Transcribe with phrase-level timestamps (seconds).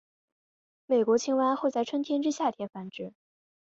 [0.87, 3.13] 美国青蛙会在春天至夏天繁殖。